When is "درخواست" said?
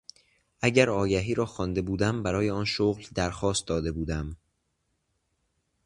3.15-3.67